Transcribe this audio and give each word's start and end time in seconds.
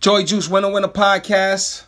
Joy 0.00 0.22
Juice 0.22 0.48
Winner 0.48 0.72
Winner 0.72 0.88
Podcast. 0.88 1.84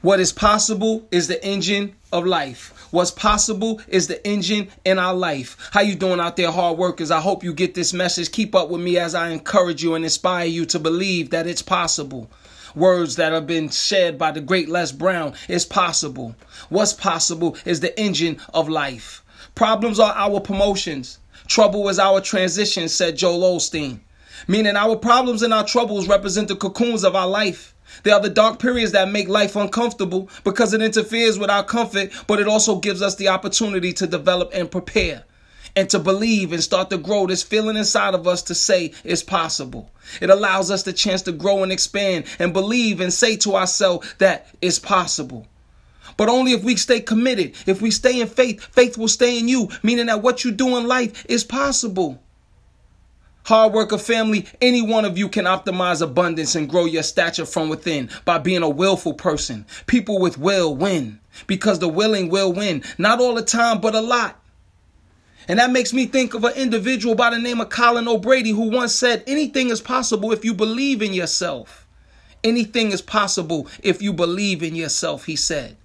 What 0.00 0.18
is 0.18 0.32
possible 0.32 1.06
is 1.12 1.28
the 1.28 1.46
engine 1.46 1.94
of 2.12 2.26
life. 2.26 2.88
What's 2.90 3.12
possible 3.12 3.80
is 3.86 4.08
the 4.08 4.26
engine 4.26 4.66
in 4.84 4.98
our 4.98 5.14
life. 5.14 5.56
How 5.70 5.82
you 5.82 5.94
doing 5.94 6.18
out 6.18 6.34
there, 6.34 6.50
hard 6.50 6.76
workers? 6.76 7.12
I 7.12 7.20
hope 7.20 7.44
you 7.44 7.54
get 7.54 7.76
this 7.76 7.92
message. 7.92 8.32
Keep 8.32 8.56
up 8.56 8.68
with 8.68 8.80
me 8.80 8.98
as 8.98 9.14
I 9.14 9.28
encourage 9.28 9.80
you 9.80 9.94
and 9.94 10.02
inspire 10.02 10.46
you 10.46 10.66
to 10.66 10.80
believe 10.80 11.30
that 11.30 11.46
it's 11.46 11.62
possible. 11.62 12.28
Words 12.74 13.14
that 13.14 13.32
have 13.32 13.46
been 13.46 13.70
said 13.70 14.18
by 14.18 14.32
the 14.32 14.40
great 14.40 14.68
Les 14.68 14.90
Brown. 14.90 15.34
It's 15.46 15.64
possible. 15.64 16.34
What's 16.68 16.92
possible 16.92 17.56
is 17.64 17.78
the 17.78 17.96
engine 17.96 18.40
of 18.52 18.68
life. 18.68 19.22
Problems 19.54 20.00
are 20.00 20.14
our 20.16 20.40
promotions. 20.40 21.18
Trouble 21.46 21.88
is 21.88 22.00
our 22.00 22.20
transition, 22.20 22.88
said 22.88 23.16
Joel 23.16 23.56
Osteen 23.56 24.00
meaning 24.48 24.76
our 24.76 24.96
problems 24.96 25.42
and 25.42 25.52
our 25.52 25.64
troubles 25.64 26.08
represent 26.08 26.48
the 26.48 26.56
cocoons 26.56 27.04
of 27.04 27.14
our 27.14 27.28
life. 27.28 27.74
They 28.04 28.10
are 28.10 28.20
the 28.20 28.30
dark 28.30 28.58
periods 28.58 28.92
that 28.92 29.10
make 29.10 29.28
life 29.28 29.56
uncomfortable 29.56 30.30
because 30.44 30.72
it 30.72 30.82
interferes 30.82 31.38
with 31.38 31.50
our 31.50 31.64
comfort, 31.64 32.10
but 32.26 32.40
it 32.40 32.48
also 32.48 32.76
gives 32.76 33.02
us 33.02 33.16
the 33.16 33.28
opportunity 33.28 33.92
to 33.94 34.06
develop 34.06 34.50
and 34.54 34.70
prepare 34.70 35.24
and 35.76 35.88
to 35.90 35.98
believe 35.98 36.52
and 36.52 36.62
start 36.62 36.90
to 36.90 36.98
grow 36.98 37.26
this 37.26 37.42
feeling 37.42 37.76
inside 37.76 38.14
of 38.14 38.26
us 38.26 38.42
to 38.42 38.54
say 38.54 38.92
it's 39.04 39.22
possible. 39.22 39.90
It 40.20 40.30
allows 40.30 40.70
us 40.70 40.82
the 40.82 40.92
chance 40.92 41.22
to 41.22 41.32
grow 41.32 41.62
and 41.62 41.72
expand 41.72 42.26
and 42.38 42.52
believe 42.52 43.00
and 43.00 43.12
say 43.12 43.36
to 43.38 43.56
ourselves 43.56 44.14
that 44.18 44.48
it's 44.60 44.78
possible. 44.78 45.46
But 46.16 46.28
only 46.28 46.52
if 46.52 46.62
we 46.62 46.76
stay 46.76 47.00
committed, 47.00 47.54
if 47.66 47.80
we 47.80 47.90
stay 47.90 48.20
in 48.20 48.28
faith, 48.28 48.62
faith 48.72 48.98
will 48.98 49.08
stay 49.08 49.38
in 49.38 49.48
you, 49.48 49.68
meaning 49.82 50.06
that 50.06 50.22
what 50.22 50.44
you 50.44 50.50
do 50.50 50.76
in 50.76 50.86
life 50.86 51.24
is 51.28 51.44
possible. 51.44 52.22
Hard 53.52 53.74
worker 53.74 53.98
family, 53.98 54.46
any 54.62 54.80
one 54.80 55.04
of 55.04 55.18
you 55.18 55.28
can 55.28 55.44
optimize 55.44 56.00
abundance 56.00 56.54
and 56.54 56.70
grow 56.70 56.86
your 56.86 57.02
stature 57.02 57.44
from 57.44 57.68
within 57.68 58.08
by 58.24 58.38
being 58.38 58.62
a 58.62 58.68
willful 58.70 59.12
person. 59.12 59.66
People 59.86 60.18
with 60.18 60.38
will 60.38 60.74
win 60.74 61.20
because 61.46 61.78
the 61.78 61.86
willing 61.86 62.30
will 62.30 62.50
win. 62.50 62.82
Not 62.96 63.20
all 63.20 63.34
the 63.34 63.42
time, 63.42 63.82
but 63.82 63.94
a 63.94 64.00
lot. 64.00 64.42
And 65.48 65.58
that 65.58 65.70
makes 65.70 65.92
me 65.92 66.06
think 66.06 66.32
of 66.32 66.44
an 66.44 66.54
individual 66.54 67.14
by 67.14 67.28
the 67.28 67.38
name 67.38 67.60
of 67.60 67.68
Colin 67.68 68.08
O'Brady 68.08 68.52
who 68.52 68.70
once 68.70 68.94
said, 68.94 69.22
Anything 69.26 69.68
is 69.68 69.82
possible 69.82 70.32
if 70.32 70.46
you 70.46 70.54
believe 70.54 71.02
in 71.02 71.12
yourself. 71.12 71.86
Anything 72.42 72.90
is 72.90 73.02
possible 73.02 73.68
if 73.82 74.00
you 74.00 74.14
believe 74.14 74.62
in 74.62 74.74
yourself, 74.74 75.26
he 75.26 75.36
said. 75.36 75.76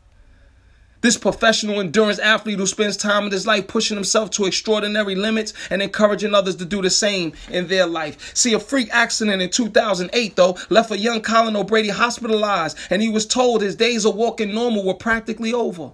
This 1.01 1.17
professional 1.17 1.79
endurance 1.79 2.17
athlete 2.19 2.57
who 2.57 2.65
spends 2.65 2.97
time 2.97 3.25
in 3.25 3.31
his 3.31 3.45
life 3.45 3.67
pushing 3.67 3.95
himself 3.95 4.31
to 4.31 4.45
extraordinary 4.45 5.15
limits 5.15 5.53
and 5.69 5.81
encouraging 5.81 6.33
others 6.33 6.55
to 6.55 6.65
do 6.65 6.81
the 6.81 6.89
same 6.89 7.33
in 7.49 7.67
their 7.67 7.85
life. 7.85 8.35
See, 8.35 8.53
a 8.53 8.59
freak 8.59 8.89
accident 8.91 9.41
in 9.41 9.49
2008, 9.49 10.35
though, 10.35 10.57
left 10.69 10.91
a 10.91 10.97
young 10.97 11.21
Colin 11.21 11.55
O'Brady 11.55 11.89
hospitalized, 11.89 12.77
and 12.89 13.01
he 13.01 13.09
was 13.09 13.25
told 13.25 13.61
his 13.61 13.75
days 13.75 14.05
of 14.05 14.15
walking 14.15 14.53
normal 14.53 14.83
were 14.83 14.95
practically 14.95 15.53
over. 15.53 15.91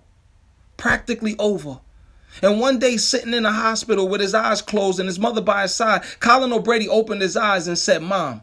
Practically 0.77 1.35
over. 1.37 1.79
And 2.41 2.59
one 2.59 2.79
day, 2.79 2.97
sitting 2.97 3.33
in 3.33 3.45
a 3.45 3.51
hospital 3.51 4.07
with 4.07 4.21
his 4.21 4.33
eyes 4.33 4.61
closed 4.61 4.99
and 4.99 5.07
his 5.07 5.19
mother 5.19 5.41
by 5.41 5.63
his 5.63 5.75
side, 5.75 6.03
Colin 6.19 6.53
O'Brady 6.53 6.87
opened 6.89 7.21
his 7.21 7.37
eyes 7.37 7.67
and 7.67 7.77
said, 7.77 8.01
Mom, 8.01 8.41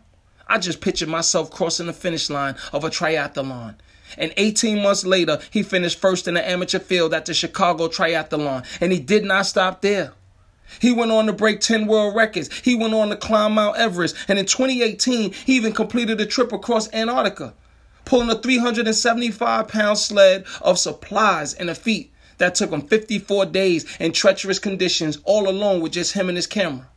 I 0.51 0.59
just 0.59 0.81
pictured 0.81 1.09
myself 1.09 1.49
crossing 1.49 1.87
the 1.87 1.93
finish 1.93 2.29
line 2.29 2.57
of 2.73 2.83
a 2.83 2.91
triathlon. 2.91 3.77
And 4.19 4.35
18 4.37 4.83
months 4.83 5.05
later, 5.05 5.39
he 5.51 5.63
finished 5.63 6.01
first 6.01 6.27
in 6.27 6.35
the 6.35 6.47
amateur 6.47 6.81
field 6.81 7.15
at 7.15 7.25
the 7.25 7.35
Chicago 7.35 7.87
Triathlon. 7.87 8.67
And 8.81 8.91
he 8.91 8.99
did 8.99 9.25
not 9.25 9.47
stop 9.47 9.81
there. 9.81 10.13
He 10.81 10.93
went 10.93 11.13
on 11.13 11.27
to 11.27 11.33
break 11.33 11.61
10 11.61 11.87
world 11.87 12.17
records. 12.17 12.53
He 12.61 12.75
went 12.75 12.95
on 12.95 13.11
to 13.11 13.17
climb 13.17 13.55
Mount 13.55 13.77
Everest. 13.77 14.17
And 14.27 14.41
in 14.41 14.47
2018, 14.47 15.33
he 15.33 15.55
even 15.55 15.73
completed 15.73 16.21
a 16.21 16.27
trip 16.27 16.53
across 16.53 16.93
Antarctica, 16.93 17.55
pulling 18.05 18.31
a 18.31 18.35
375 18.35 19.69
pound 19.69 19.99
sled 19.99 20.45
of 20.63 20.81
supplies 20.81 21.55
in 21.55 21.69
a 21.69 21.77
feat 21.77 22.13
that 22.39 22.57
took 22.57 22.71
him 22.71 22.83
54 22.83 23.47
days 23.47 23.87
in 24.01 24.11
treacherous 24.11 24.59
conditions, 24.59 25.19
all 25.23 25.49
alone 25.49 25.81
with 25.81 25.93
just 25.93 26.15
him 26.15 26.29
and 26.29 26.37
his 26.37 26.49
camera. 26.49 26.89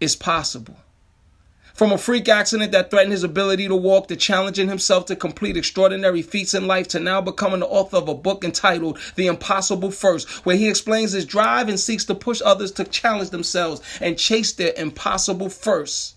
It's 0.00 0.16
possible. 0.16 0.76
From 1.74 1.90
a 1.90 1.98
freak 1.98 2.28
accident 2.28 2.70
that 2.70 2.88
threatened 2.88 3.10
his 3.10 3.24
ability 3.24 3.66
to 3.66 3.74
walk 3.74 4.06
to 4.06 4.14
challenging 4.14 4.68
himself 4.68 5.06
to 5.06 5.16
complete 5.16 5.56
extraordinary 5.56 6.22
feats 6.22 6.54
in 6.54 6.68
life 6.68 6.86
to 6.88 7.00
now 7.00 7.20
becoming 7.20 7.58
the 7.58 7.66
author 7.66 7.96
of 7.96 8.08
a 8.08 8.14
book 8.14 8.44
entitled 8.44 9.00
The 9.16 9.26
Impossible 9.26 9.90
First, 9.90 10.28
where 10.46 10.54
he 10.54 10.68
explains 10.68 11.10
his 11.10 11.24
drive 11.24 11.68
and 11.68 11.78
seeks 11.78 12.04
to 12.04 12.14
push 12.14 12.40
others 12.44 12.70
to 12.72 12.84
challenge 12.84 13.30
themselves 13.30 13.80
and 14.00 14.16
chase 14.16 14.52
their 14.52 14.72
impossible 14.76 15.48
first. 15.48 16.14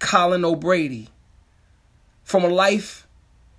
Colin 0.00 0.44
O'Brady. 0.44 1.10
From 2.24 2.42
a 2.42 2.48
life 2.48 3.06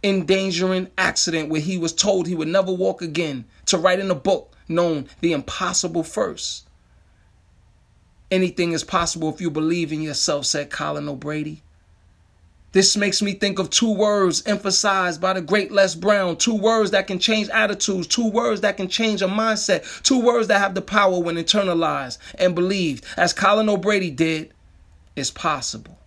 endangering 0.03 0.89
accident 0.97 1.47
where 1.47 1.61
he 1.61 1.77
was 1.77 1.93
told 1.93 2.27
he 2.27 2.35
would 2.35 2.49
never 2.49 2.73
walk 2.73 3.01
again 3.01 3.45
to 3.67 3.77
writing 3.77 4.09
a 4.09 4.15
book 4.15 4.53
known 4.67 5.07
The 5.21 5.31
Impossible 5.31 6.03
First. 6.03 6.65
Anything 8.31 8.73
is 8.73 8.83
possible 8.83 9.33
if 9.33 9.41
you 9.41 9.49
believe 9.49 9.91
in 9.91 10.01
yourself, 10.01 10.45
said 10.45 10.69
Colin 10.69 11.09
O'Brady. 11.09 11.63
This 12.71 12.95
makes 12.95 13.23
me 13.23 13.33
think 13.33 13.57
of 13.57 13.71
two 13.71 13.91
words 13.91 14.43
emphasized 14.45 15.19
by 15.19 15.33
the 15.33 15.41
great 15.41 15.71
Les 15.71 15.95
Brown. 15.95 16.37
Two 16.37 16.55
words 16.55 16.91
that 16.91 17.07
can 17.07 17.17
change 17.17 17.49
attitudes. 17.49 18.05
Two 18.05 18.29
words 18.29 18.61
that 18.61 18.77
can 18.77 18.87
change 18.87 19.23
a 19.23 19.27
mindset. 19.27 20.03
Two 20.03 20.21
words 20.21 20.47
that 20.49 20.59
have 20.59 20.75
the 20.75 20.81
power 20.81 21.19
when 21.19 21.35
internalized 21.35 22.19
and 22.37 22.53
believed, 22.53 23.05
as 23.17 23.33
Colin 23.33 23.69
O'Brady 23.69 24.11
did. 24.11 24.53
It's 25.15 25.31
possible. 25.31 25.97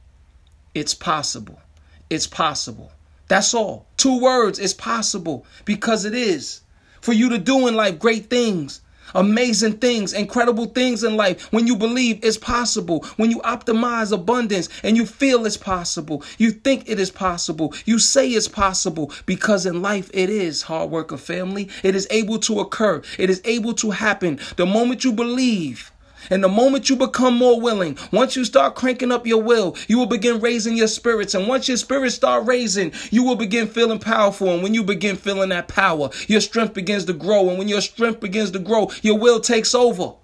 It's 0.73 0.95
possible. 0.95 1.61
It's 2.09 2.29
possible. 2.29 2.93
That's 3.27 3.55
all. 3.55 3.87
Two 3.97 4.21
words. 4.21 4.61
It's 4.61 4.75
possible 4.75 5.45
because 5.65 6.05
it 6.05 6.15
is. 6.15 6.61
For 7.01 7.13
you 7.13 7.29
to 7.31 7.39
do 7.39 7.67
in 7.67 7.75
life 7.75 7.99
great 7.99 8.31
things 8.31 8.81
amazing 9.15 9.75
things, 9.75 10.13
incredible 10.13 10.67
things 10.67 11.05
in 11.05 11.17
life 11.17 11.53
when 11.53 11.67
you 11.67 11.77
believe 11.77 12.19
it's 12.23 12.39
possible, 12.39 13.05
when 13.17 13.31
you 13.31 13.39
optimize 13.41 14.13
abundance 14.13 14.69
and 14.83 14.97
you 14.97 15.07
feel 15.07 15.47
it's 15.47 15.57
possible, 15.57 16.23
you 16.39 16.51
think 16.51 16.89
it 16.89 16.99
is 16.99 17.11
possible, 17.11 17.75
you 17.85 17.99
say 17.99 18.29
it's 18.29 18.49
possible 18.49 19.13
because 19.27 19.67
in 19.67 19.83
life 19.83 20.11
it 20.13 20.31
is 20.31 20.63
hard 20.63 20.91
work 20.91 21.13
of 21.13 21.21
family. 21.21 21.69
It 21.83 21.95
is 21.95 22.07
able 22.11 22.39
to 22.41 22.61
occur, 22.61 23.03
it 23.19 23.31
is 23.31 23.41
able 23.45 23.75
to 23.75 23.91
happen 23.91 24.41
the 24.57 24.67
moment 24.67 25.05
you 25.05 25.13
believe. 25.13 25.92
And 26.31 26.43
the 26.43 26.49
moment 26.49 26.89
you 26.89 26.97
become 26.97 27.37
more 27.37 27.61
willing, 27.61 27.99
once 28.11 28.37
you 28.37 28.45
start 28.45 28.75
cranking 28.75 29.13
up 29.13 29.27
your 29.27 29.43
will, 29.43 29.77
you 29.89 29.99
will 29.99 30.07
begin 30.07 30.41
raising 30.41 30.77
your 30.77 30.89
spirits. 30.89 31.35
And 31.35 31.49
once 31.49 31.69
your 31.69 31.77
spirits 31.77 32.15
start 32.15 32.47
raising, 32.47 32.93
you 33.11 33.25
will 33.25 33.37
begin 33.37 33.69
feeling 33.69 33.99
powerful. 33.99 34.51
And 34.51 34.63
when 34.63 34.75
you 34.75 34.83
begin 34.83 35.17
feeling 35.17 35.51
that 35.51 35.69
power, 35.69 36.11
your 36.29 36.41
strength 36.41 36.75
begins 36.75 37.05
to 37.07 37.13
grow. 37.13 37.49
And 37.49 37.59
when 37.59 37.69
your 37.69 37.81
strength 37.81 38.21
begins 38.21 38.51
to 38.53 38.59
grow, 38.59 38.91
your 39.03 39.19
will 39.19 39.41
takes 39.41 39.75
over. 39.75 40.15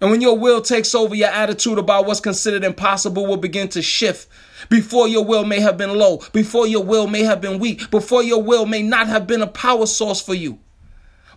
And 0.00 0.10
when 0.12 0.20
your 0.20 0.38
will 0.38 0.60
takes 0.60 0.94
over, 0.94 1.14
your 1.14 1.28
attitude 1.28 1.78
about 1.78 2.06
what's 2.06 2.20
considered 2.20 2.62
impossible 2.62 3.26
will 3.26 3.36
begin 3.36 3.68
to 3.70 3.82
shift. 3.82 4.28
Before 4.68 5.08
your 5.08 5.24
will 5.24 5.44
may 5.44 5.60
have 5.60 5.76
been 5.76 5.96
low, 5.96 6.22
before 6.32 6.66
your 6.66 6.84
will 6.84 7.08
may 7.08 7.24
have 7.24 7.40
been 7.40 7.58
weak, 7.58 7.90
before 7.90 8.22
your 8.22 8.42
will 8.42 8.66
may 8.66 8.82
not 8.82 9.08
have 9.08 9.26
been 9.26 9.42
a 9.42 9.46
power 9.46 9.86
source 9.86 10.20
for 10.20 10.34
you. 10.34 10.60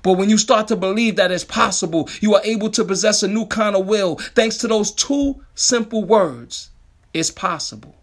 But 0.04 0.14
when 0.14 0.30
you 0.30 0.38
start 0.38 0.68
to 0.70 0.76
believe 0.76 1.16
that 1.18 1.32
it's 1.32 1.44
possible, 1.44 2.10
you 2.22 2.36
are 2.36 2.42
able 2.44 2.70
to 2.72 2.84
possess 2.84 3.24
a 3.24 3.28
new 3.28 3.46
kind 3.46 3.76
of 3.76 3.88
will 3.88 4.16
thanks 4.16 4.58
to 4.58 4.68
those 4.68 4.92
two 4.92 5.44
simple 5.56 6.04
words. 6.04 6.70
It's 7.14 7.32
possible. 7.32 7.96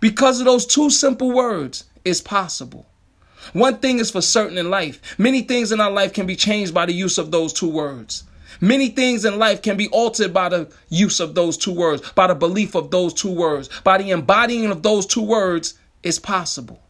Because 0.00 0.40
of 0.40 0.46
those 0.46 0.66
two 0.66 0.90
simple 0.90 1.32
words, 1.32 1.84
it's 2.04 2.20
possible. 2.20 2.86
One 3.52 3.78
thing 3.78 3.98
is 3.98 4.10
for 4.10 4.20
certain 4.20 4.58
in 4.58 4.70
life 4.70 5.00
many 5.18 5.42
things 5.42 5.72
in 5.72 5.80
our 5.80 5.90
life 5.90 6.12
can 6.12 6.26
be 6.26 6.36
changed 6.36 6.74
by 6.74 6.86
the 6.86 6.92
use 6.92 7.16
of 7.18 7.30
those 7.30 7.52
two 7.52 7.68
words. 7.68 8.24
Many 8.60 8.88
things 8.88 9.24
in 9.24 9.38
life 9.38 9.62
can 9.62 9.76
be 9.76 9.88
altered 9.88 10.32
by 10.32 10.48
the 10.48 10.72
use 10.88 11.20
of 11.20 11.34
those 11.34 11.56
two 11.56 11.72
words, 11.72 12.02
by 12.12 12.26
the 12.26 12.34
belief 12.34 12.74
of 12.74 12.90
those 12.90 13.12
two 13.12 13.32
words, 13.32 13.68
by 13.84 13.98
the 13.98 14.10
embodying 14.10 14.66
of 14.66 14.82
those 14.82 15.06
two 15.06 15.22
words. 15.22 15.74
It's 16.02 16.18
possible. 16.18 16.80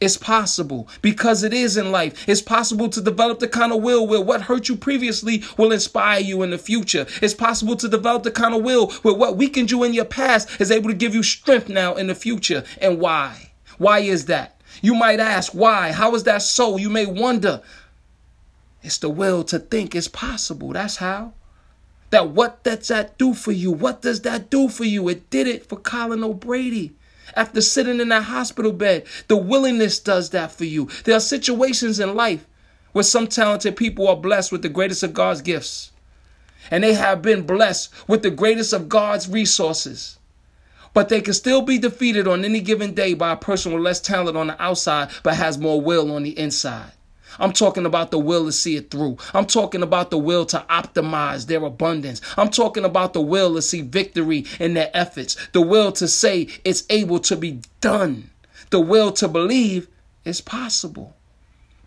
It's 0.00 0.16
possible 0.16 0.88
because 1.02 1.42
it 1.42 1.52
is 1.52 1.76
in 1.76 1.92
life. 1.92 2.26
It's 2.26 2.40
possible 2.40 2.88
to 2.88 3.02
develop 3.02 3.38
the 3.38 3.48
kind 3.48 3.70
of 3.70 3.82
will 3.82 4.06
where 4.06 4.22
what 4.22 4.40
hurt 4.40 4.70
you 4.70 4.76
previously 4.76 5.44
will 5.58 5.72
inspire 5.72 6.20
you 6.20 6.42
in 6.42 6.50
the 6.50 6.58
future. 6.58 7.06
It's 7.20 7.34
possible 7.34 7.76
to 7.76 7.86
develop 7.86 8.22
the 8.22 8.30
kind 8.30 8.54
of 8.54 8.62
will 8.62 8.90
where 9.02 9.12
what 9.12 9.36
weakened 9.36 9.70
you 9.70 9.84
in 9.84 9.92
your 9.92 10.06
past 10.06 10.58
is 10.58 10.70
able 10.70 10.88
to 10.88 10.96
give 10.96 11.14
you 11.14 11.22
strength 11.22 11.68
now 11.68 11.96
in 11.96 12.06
the 12.06 12.14
future. 12.14 12.64
And 12.80 12.98
why? 12.98 13.52
Why 13.76 13.98
is 13.98 14.24
that? 14.26 14.58
You 14.80 14.94
might 14.94 15.20
ask, 15.20 15.52
why? 15.52 15.92
How 15.92 16.14
is 16.14 16.24
that 16.24 16.40
so? 16.40 16.78
You 16.78 16.88
may 16.88 17.04
wonder. 17.04 17.60
It's 18.82 18.96
the 18.96 19.10
will 19.10 19.44
to 19.44 19.58
think 19.58 19.94
it's 19.94 20.08
possible. 20.08 20.72
That's 20.72 20.96
how. 20.96 21.34
That 22.08 22.30
what 22.30 22.62
does 22.62 22.88
that 22.88 23.18
do 23.18 23.34
for 23.34 23.52
you? 23.52 23.70
What 23.70 24.00
does 24.00 24.22
that 24.22 24.48
do 24.48 24.70
for 24.70 24.84
you? 24.84 25.08
It 25.10 25.28
did 25.28 25.46
it 25.46 25.66
for 25.66 25.76
Colin 25.76 26.24
O'Brady 26.24 26.94
after 27.36 27.60
sitting 27.60 28.00
in 28.00 28.08
that 28.08 28.24
hospital 28.24 28.72
bed. 28.72 29.06
The 29.28 29.36
willingness 29.36 29.98
does 29.98 30.30
that 30.30 30.52
for 30.52 30.64
you. 30.64 30.88
There 31.04 31.16
are 31.16 31.20
situations 31.20 32.00
in 32.00 32.14
life 32.14 32.46
where 32.92 33.02
some 33.02 33.26
talented 33.26 33.76
people 33.76 34.08
are 34.08 34.16
blessed 34.16 34.52
with 34.52 34.62
the 34.62 34.68
greatest 34.68 35.02
of 35.02 35.14
God's 35.14 35.42
gifts, 35.42 35.92
and 36.70 36.82
they 36.82 36.94
have 36.94 37.22
been 37.22 37.46
blessed 37.46 37.92
with 38.08 38.22
the 38.22 38.30
greatest 38.30 38.72
of 38.72 38.88
God's 38.88 39.28
resources. 39.28 40.18
But 40.92 41.08
they 41.08 41.20
can 41.20 41.34
still 41.34 41.62
be 41.62 41.78
defeated 41.78 42.26
on 42.26 42.44
any 42.44 42.60
given 42.60 42.94
day 42.94 43.14
by 43.14 43.32
a 43.32 43.36
person 43.36 43.72
with 43.72 43.82
less 43.82 44.00
talent 44.00 44.36
on 44.36 44.48
the 44.48 44.60
outside 44.60 45.10
but 45.22 45.36
has 45.36 45.56
more 45.56 45.80
will 45.80 46.12
on 46.12 46.24
the 46.24 46.36
inside. 46.36 46.92
I'm 47.38 47.52
talking 47.52 47.86
about 47.86 48.10
the 48.10 48.18
will 48.18 48.46
to 48.46 48.52
see 48.52 48.76
it 48.76 48.90
through. 48.90 49.18
I'm 49.34 49.46
talking 49.46 49.82
about 49.82 50.10
the 50.10 50.18
will 50.18 50.46
to 50.46 50.64
optimize 50.68 51.46
their 51.46 51.64
abundance. 51.64 52.20
I'm 52.36 52.50
talking 52.50 52.84
about 52.84 53.12
the 53.12 53.20
will 53.20 53.54
to 53.54 53.62
see 53.62 53.82
victory 53.82 54.46
in 54.58 54.74
their 54.74 54.90
efforts. 54.94 55.36
The 55.52 55.62
will 55.62 55.92
to 55.92 56.08
say 56.08 56.48
it's 56.64 56.84
able 56.90 57.20
to 57.20 57.36
be 57.36 57.60
done. 57.80 58.30
The 58.70 58.80
will 58.80 59.12
to 59.12 59.28
believe 59.28 59.88
it's 60.24 60.40
possible 60.40 61.14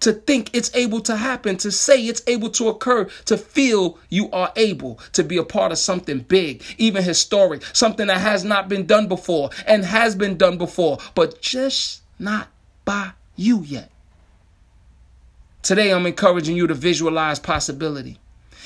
to 0.03 0.11
think 0.11 0.49
it's 0.53 0.69
able 0.75 0.99
to 0.99 1.15
happen, 1.15 1.55
to 1.55 1.71
say 1.71 2.05
it's 2.05 2.21
able 2.27 2.49
to 2.49 2.67
occur, 2.67 3.05
to 3.25 3.37
feel 3.37 3.97
you 4.09 4.29
are 4.31 4.51
able 4.57 4.99
to 5.13 5.23
be 5.23 5.37
a 5.37 5.43
part 5.43 5.71
of 5.71 5.77
something 5.77 6.19
big, 6.19 6.61
even 6.77 7.01
historic, 7.01 7.63
something 7.71 8.07
that 8.07 8.19
has 8.19 8.43
not 8.43 8.67
been 8.67 8.85
done 8.85 9.07
before 9.07 9.49
and 9.65 9.85
has 9.85 10.13
been 10.13 10.37
done 10.37 10.57
before, 10.57 10.97
but 11.15 11.41
just 11.41 12.01
not 12.19 12.49
by 12.83 13.11
you 13.37 13.61
yet. 13.61 13.92
Today, 15.63 15.93
I'm 15.93 16.05
encouraging 16.05 16.57
you 16.57 16.67
to 16.67 16.73
visualize 16.73 17.39
possibility. 17.39 18.19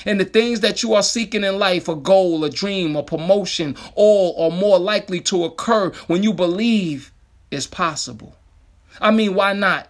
And 0.03 0.19
the 0.19 0.25
things 0.25 0.61
that 0.61 0.81
you 0.81 0.95
are 0.95 1.03
seeking 1.03 1.43
in 1.43 1.59
life, 1.59 1.87
a 1.87 1.95
goal, 1.95 2.43
a 2.43 2.49
dream, 2.49 2.95
a 2.95 3.03
promotion, 3.03 3.75
all 3.93 4.35
are 4.43 4.55
more 4.55 4.79
likely 4.79 5.21
to 5.21 5.43
occur 5.43 5.91
when 6.07 6.23
you 6.23 6.33
believe 6.33 7.11
it's 7.51 7.67
possible. 7.67 8.35
I 8.99 9.11
mean, 9.11 9.35
why 9.35 9.53
not? 9.53 9.89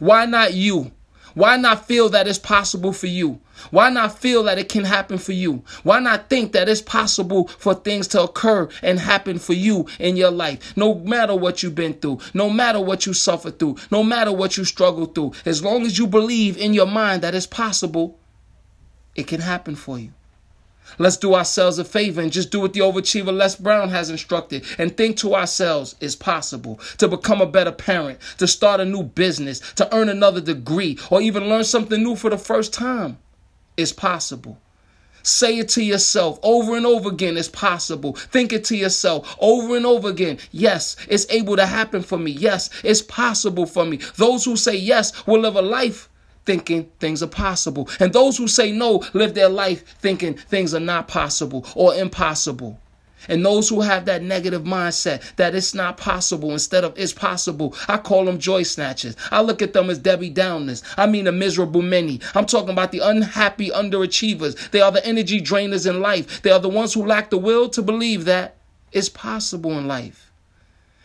Why 0.00 0.26
not 0.26 0.52
you? 0.52 0.90
Why 1.34 1.56
not 1.56 1.86
feel 1.86 2.08
that 2.08 2.26
it's 2.26 2.40
possible 2.40 2.92
for 2.92 3.06
you? 3.06 3.40
Why 3.70 3.90
not 3.90 4.18
feel 4.18 4.42
that 4.44 4.58
it 4.58 4.68
can 4.68 4.84
happen 4.84 5.18
for 5.18 5.32
you? 5.32 5.62
Why 5.82 6.00
not 6.00 6.28
think 6.28 6.52
that 6.52 6.68
it's 6.68 6.82
possible 6.82 7.48
for 7.48 7.74
things 7.74 8.08
to 8.08 8.22
occur 8.22 8.68
and 8.82 8.98
happen 8.98 9.38
for 9.38 9.52
you 9.52 9.86
in 9.98 10.16
your 10.16 10.30
life? 10.30 10.76
No 10.76 10.94
matter 10.94 11.34
what 11.34 11.62
you've 11.62 11.74
been 11.74 11.94
through, 11.94 12.20
no 12.34 12.50
matter 12.50 12.80
what 12.80 13.06
you 13.06 13.12
suffered 13.12 13.58
through, 13.58 13.76
no 13.90 14.02
matter 14.02 14.32
what 14.32 14.56
you 14.56 14.64
struggled 14.64 15.14
through, 15.14 15.32
as 15.44 15.62
long 15.62 15.82
as 15.82 15.98
you 15.98 16.06
believe 16.06 16.56
in 16.56 16.74
your 16.74 16.86
mind 16.86 17.22
that 17.22 17.34
it's 17.34 17.46
possible, 17.46 18.18
it 19.14 19.26
can 19.26 19.40
happen 19.40 19.74
for 19.74 19.98
you. 19.98 20.12
Let's 20.98 21.18
do 21.18 21.34
ourselves 21.34 21.78
a 21.78 21.84
favor 21.84 22.20
and 22.20 22.32
just 22.32 22.50
do 22.50 22.60
what 22.60 22.72
the 22.72 22.80
overachiever 22.80 23.36
Les 23.36 23.56
Brown 23.56 23.90
has 23.90 24.08
instructed 24.08 24.64
and 24.78 24.96
think 24.96 25.18
to 25.18 25.34
ourselves 25.34 25.94
it's 26.00 26.16
possible 26.16 26.80
to 26.96 27.08
become 27.08 27.40
a 27.40 27.46
better 27.46 27.72
parent, 27.72 28.18
to 28.38 28.46
start 28.46 28.80
a 28.80 28.84
new 28.84 29.02
business, 29.02 29.60
to 29.74 29.94
earn 29.94 30.08
another 30.08 30.40
degree, 30.40 30.98
or 31.10 31.20
even 31.20 31.48
learn 31.48 31.64
something 31.64 32.02
new 32.02 32.16
for 32.16 32.30
the 32.30 32.38
first 32.38 32.72
time. 32.72 33.18
It's 33.78 33.92
possible. 33.92 34.58
Say 35.22 35.58
it 35.58 35.68
to 35.70 35.84
yourself 35.84 36.40
over 36.42 36.76
and 36.76 36.84
over 36.84 37.10
again. 37.10 37.36
It's 37.36 37.48
possible. 37.48 38.14
Think 38.14 38.52
it 38.52 38.64
to 38.64 38.76
yourself 38.76 39.36
over 39.38 39.76
and 39.76 39.86
over 39.86 40.08
again. 40.08 40.38
Yes, 40.50 40.96
it's 41.08 41.26
able 41.30 41.54
to 41.54 41.64
happen 41.64 42.02
for 42.02 42.18
me. 42.18 42.32
Yes, 42.32 42.70
it's 42.82 43.02
possible 43.02 43.66
for 43.66 43.84
me. 43.84 43.98
Those 44.16 44.44
who 44.44 44.56
say 44.56 44.74
yes 44.74 45.26
will 45.28 45.40
live 45.40 45.54
a 45.54 45.62
life 45.62 46.08
thinking 46.44 46.90
things 46.98 47.22
are 47.22 47.28
possible. 47.28 47.88
And 48.00 48.12
those 48.12 48.36
who 48.36 48.48
say 48.48 48.72
no 48.72 49.04
live 49.12 49.34
their 49.34 49.48
life 49.48 49.86
thinking 50.00 50.34
things 50.34 50.74
are 50.74 50.80
not 50.80 51.06
possible 51.06 51.64
or 51.76 51.94
impossible. 51.94 52.80
And 53.26 53.44
those 53.44 53.68
who 53.68 53.80
have 53.80 54.04
that 54.04 54.22
negative 54.22 54.62
mindset 54.62 55.22
that 55.36 55.54
it's 55.54 55.74
not 55.74 55.96
possible 55.96 56.52
instead 56.52 56.84
of 56.84 56.96
it's 56.96 57.12
possible, 57.12 57.74
I 57.88 57.96
call 57.96 58.24
them 58.24 58.38
joy 58.38 58.62
snatchers. 58.62 59.16
I 59.30 59.40
look 59.40 59.60
at 59.60 59.72
them 59.72 59.90
as 59.90 59.98
Debbie 59.98 60.30
Downers. 60.30 60.82
I 60.96 61.06
mean 61.06 61.24
the 61.24 61.32
miserable 61.32 61.82
many. 61.82 62.20
I'm 62.34 62.46
talking 62.46 62.70
about 62.70 62.92
the 62.92 63.00
unhappy 63.00 63.70
underachievers. 63.70 64.70
They 64.70 64.80
are 64.80 64.92
the 64.92 65.04
energy 65.04 65.40
drainers 65.40 65.88
in 65.88 66.00
life. 66.00 66.42
They 66.42 66.50
are 66.50 66.60
the 66.60 66.68
ones 66.68 66.94
who 66.94 67.04
lack 67.04 67.30
the 67.30 67.38
will 67.38 67.68
to 67.70 67.82
believe 67.82 68.24
that 68.26 68.56
it's 68.92 69.08
possible 69.08 69.76
in 69.76 69.88
life. 69.88 70.30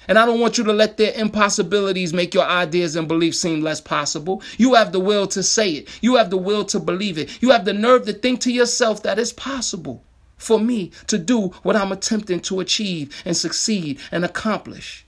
And 0.07 0.19
I 0.19 0.25
don't 0.25 0.41
want 0.41 0.57
you 0.57 0.65
to 0.65 0.73
let 0.73 0.97
their 0.97 1.13
impossibilities 1.13 2.13
make 2.13 2.33
your 2.33 2.45
ideas 2.45 2.95
and 2.95 3.07
beliefs 3.07 3.39
seem 3.39 3.61
less 3.61 3.79
possible. 3.79 4.41
You 4.57 4.73
have 4.73 4.91
the 4.91 4.99
will 4.99 5.27
to 5.27 5.41
say 5.41 5.71
it. 5.71 5.87
You 6.01 6.15
have 6.15 6.29
the 6.29 6.37
will 6.37 6.65
to 6.65 6.79
believe 6.79 7.17
it. 7.17 7.41
You 7.41 7.51
have 7.51 7.63
the 7.63 7.73
nerve 7.73 8.05
to 8.05 8.13
think 8.13 8.41
to 8.41 8.51
yourself 8.51 9.03
that 9.03 9.17
it's 9.17 9.31
possible 9.31 10.03
for 10.37 10.59
me 10.59 10.91
to 11.07 11.17
do 11.17 11.47
what 11.63 11.75
I'm 11.75 11.91
attempting 11.91 12.39
to 12.41 12.59
achieve 12.59 13.15
and 13.25 13.35
succeed 13.35 13.99
and 14.11 14.25
accomplish. 14.25 15.05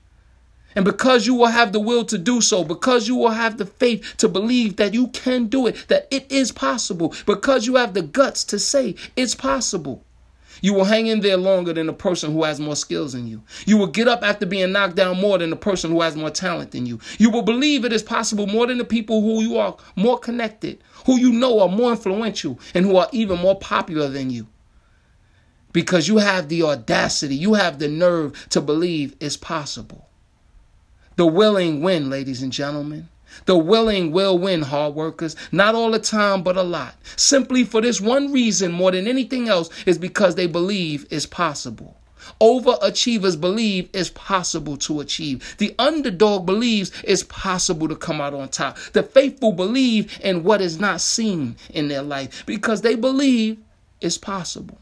And 0.74 0.84
because 0.84 1.26
you 1.26 1.34
will 1.34 1.46
have 1.46 1.72
the 1.72 1.80
will 1.80 2.04
to 2.04 2.18
do 2.18 2.42
so, 2.42 2.62
because 2.62 3.08
you 3.08 3.16
will 3.16 3.30
have 3.30 3.56
the 3.56 3.64
faith 3.64 4.16
to 4.18 4.28
believe 4.28 4.76
that 4.76 4.92
you 4.92 5.08
can 5.08 5.46
do 5.46 5.66
it, 5.66 5.86
that 5.88 6.06
it 6.10 6.30
is 6.30 6.52
possible, 6.52 7.14
because 7.24 7.66
you 7.66 7.76
have 7.76 7.94
the 7.94 8.02
guts 8.02 8.44
to 8.44 8.58
say 8.58 8.94
it's 9.16 9.34
possible, 9.34 10.04
you 10.60 10.74
will 10.74 10.84
hang 10.84 11.06
in 11.06 11.20
there 11.20 11.36
longer 11.36 11.72
than 11.72 11.86
the 11.86 11.92
person 11.92 12.32
who 12.32 12.44
has 12.44 12.60
more 12.60 12.76
skills 12.76 13.12
than 13.12 13.26
you. 13.26 13.42
You 13.66 13.78
will 13.78 13.86
get 13.86 14.08
up 14.08 14.22
after 14.22 14.46
being 14.46 14.72
knocked 14.72 14.96
down 14.96 15.18
more 15.18 15.38
than 15.38 15.50
the 15.50 15.56
person 15.56 15.90
who 15.90 16.02
has 16.02 16.16
more 16.16 16.30
talent 16.30 16.72
than 16.72 16.86
you. 16.86 17.00
You 17.18 17.30
will 17.30 17.42
believe 17.42 17.84
it 17.84 17.92
is 17.92 18.02
possible 18.02 18.46
more 18.46 18.66
than 18.66 18.78
the 18.78 18.84
people 18.84 19.20
who 19.22 19.42
you 19.42 19.58
are 19.58 19.76
more 19.96 20.18
connected, 20.18 20.82
who 21.06 21.18
you 21.18 21.32
know 21.32 21.60
are 21.60 21.68
more 21.68 21.92
influential, 21.92 22.58
and 22.74 22.84
who 22.84 22.96
are 22.96 23.08
even 23.12 23.38
more 23.38 23.58
popular 23.58 24.08
than 24.08 24.30
you. 24.30 24.46
Because 25.76 26.08
you 26.08 26.16
have 26.16 26.48
the 26.48 26.62
audacity, 26.62 27.36
you 27.36 27.52
have 27.52 27.78
the 27.78 27.86
nerve 27.86 28.48
to 28.48 28.62
believe 28.62 29.14
it's 29.20 29.36
possible. 29.36 30.08
The 31.16 31.26
willing 31.26 31.82
win, 31.82 32.08
ladies 32.08 32.42
and 32.42 32.50
gentlemen. 32.50 33.10
The 33.44 33.58
willing 33.58 34.10
will 34.10 34.38
win, 34.38 34.62
hard 34.62 34.94
workers. 34.94 35.36
Not 35.52 35.74
all 35.74 35.90
the 35.90 35.98
time, 35.98 36.42
but 36.42 36.56
a 36.56 36.62
lot. 36.62 36.94
Simply 37.16 37.62
for 37.62 37.82
this 37.82 38.00
one 38.00 38.32
reason, 38.32 38.72
more 38.72 38.90
than 38.90 39.06
anything 39.06 39.50
else, 39.50 39.68
is 39.84 39.98
because 39.98 40.34
they 40.34 40.46
believe 40.46 41.06
it's 41.10 41.26
possible. 41.26 41.98
Overachievers 42.40 43.38
believe 43.38 43.90
it's 43.92 44.08
possible 44.08 44.78
to 44.78 45.00
achieve. 45.00 45.56
The 45.58 45.74
underdog 45.78 46.46
believes 46.46 46.90
it's 47.04 47.24
possible 47.24 47.86
to 47.88 47.96
come 47.96 48.22
out 48.22 48.32
on 48.32 48.48
top. 48.48 48.78
The 48.94 49.02
faithful 49.02 49.52
believe 49.52 50.18
in 50.22 50.42
what 50.42 50.62
is 50.62 50.80
not 50.80 51.02
seen 51.02 51.56
in 51.68 51.88
their 51.88 52.00
life 52.00 52.46
because 52.46 52.80
they 52.80 52.94
believe 52.94 53.58
it's 54.00 54.16
possible. 54.16 54.78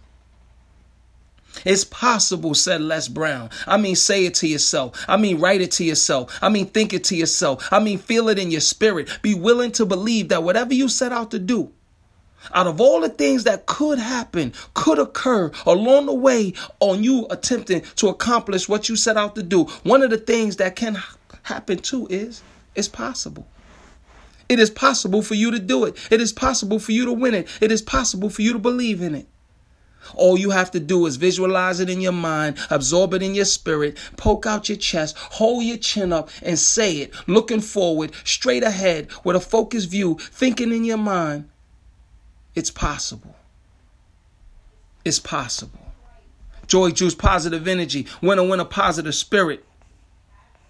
It's 1.65 1.85
possible, 1.85 2.55
said 2.55 2.81
Les 2.81 3.09
Brown. 3.09 3.51
I 3.67 3.77
mean, 3.77 3.97
say 3.97 4.27
it 4.27 4.35
to 4.35 4.49
yourself. 4.49 5.05
I 5.09 5.17
mean, 5.17 5.41
write 5.41 5.61
it 5.61 5.71
to 5.73 5.85
yourself. 5.85 6.39
I 6.43 6.49
mean, 6.49 6.67
think 6.67 6.93
it 6.93 7.05
to 7.05 7.17
yourself. 7.17 7.69
I 7.73 7.81
mean, 7.81 7.99
feel 7.99 8.29
it 8.29 8.39
in 8.39 8.51
your 8.51 8.61
spirit. 8.61 9.19
Be 9.23 9.35
willing 9.35 9.73
to 9.73 9.87
believe 9.87 10.29
that 10.29 10.43
whatever 10.43 10.75
you 10.75 10.89
set 10.89 11.13
out 11.13 11.31
to 11.31 11.39
do, 11.39 11.73
out 12.53 12.67
of 12.67 12.81
all 12.81 13.01
the 13.01 13.09
things 13.09 13.45
that 13.45 13.67
could 13.67 13.99
happen, 13.99 14.53
could 14.75 14.99
occur 14.99 15.51
along 15.65 16.07
the 16.07 16.15
way 16.15 16.53
on 16.81 17.03
you 17.03 17.27
attempting 17.31 17.83
to 17.97 18.09
accomplish 18.09 18.69
what 18.69 18.89
you 18.89 18.97
set 18.97 19.17
out 19.17 19.35
to 19.35 19.43
do, 19.43 19.65
one 19.83 20.03
of 20.03 20.11
the 20.11 20.19
things 20.19 20.57
that 20.57 20.77
can 20.77 21.03
happen 21.45 21.79
too 21.79 22.07
is 22.11 22.43
it's 22.75 22.89
possible. 22.89 23.47
It 24.49 24.59
is 24.59 24.69
possible 24.69 25.23
for 25.23 25.35
you 25.35 25.51
to 25.53 25.59
do 25.59 25.85
it. 25.85 25.97
It 26.11 26.21
is 26.21 26.33
possible 26.33 26.79
for 26.79 26.93
you 26.93 27.07
to 27.07 27.13
win 27.13 27.35
it. 27.35 27.49
It 27.63 27.73
is 27.73 27.81
possible 27.81 28.29
for 28.29 28.43
you 28.43 28.53
to 28.53 28.59
believe 28.59 29.01
in 29.01 29.15
it. 29.15 29.27
All 30.15 30.39
you 30.39 30.51
have 30.51 30.71
to 30.73 30.81
do 30.81 31.07
is 31.07 31.17
visualize 31.17 31.81
it 31.81 31.91
in 31.91 32.01
your 32.01 32.13
mind, 32.13 32.59
absorb 32.71 33.15
it 33.15 33.23
in 33.23 33.35
your 33.35 33.45
spirit, 33.45 33.99
poke 34.17 34.47
out 34.47 34.69
your 34.69 34.79
chest, 34.79 35.17
hold 35.17 35.65
your 35.65 35.77
chin 35.77 36.13
up, 36.13 36.31
and 36.43 36.59
say 36.59 36.99
it, 36.99 37.15
looking 37.27 37.61
forward, 37.61 38.13
straight 38.25 38.63
ahead, 38.63 39.09
with 39.25 39.37
a 39.37 39.41
focused 39.41 39.91
view, 39.91 40.17
thinking 40.21 40.73
in 40.73 40.85
your 40.85 40.99
mind. 40.99 41.49
It's 42.55 42.71
possible. 42.71 43.35
It's 45.05 45.19
possible. 45.19 45.81
Joy 46.67 46.91
juice, 46.91 47.15
positive 47.15 47.69
energy, 47.69 48.07
winner, 48.23 48.47
winner, 48.49 48.65
positive 48.65 49.15
spirit. 49.15 49.65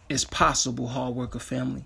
It's 0.09 0.25
possible, 0.25 0.88
hard 0.88 1.14
worker 1.14 1.38
family. 1.38 1.85